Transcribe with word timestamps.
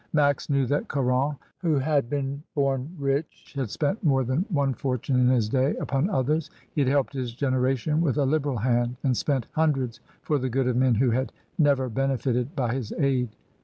Max 0.13 0.49
knew 0.49 0.65
that 0.65 0.87
Caron, 0.87 1.35
who 1.59 1.77
had 1.77 2.09
been 2.09 2.41
bom 2.55 2.89
rich, 2.97 3.53
had 3.55 3.69
spent 3.69 4.03
more 4.03 4.23
than 4.23 4.45
one 4.49 4.73
fortune 4.73 5.19
in 5.19 5.27
his 5.27 5.47
day 5.47 5.75
upon 5.75 6.09
others; 6.09 6.49
he 6.73 6.81
had 6.81 6.87
helped 6.87 7.13
his 7.13 7.35
generation 7.35 8.01
with 8.01 8.17
a 8.17 8.25
liberal 8.25 8.57
hand, 8.57 8.95
and 9.03 9.15
spent 9.15 9.45
hundreds 9.51 9.99
for 10.23 10.39
the 10.39 10.49
good 10.49 10.67
of 10.67 10.75
men 10.75 10.95
who 10.95 11.11
had 11.11 11.31
never 11.59 11.87
benefited 11.87 12.55
by 12.55 12.73
his 12.73 12.91
aid. 12.97 13.29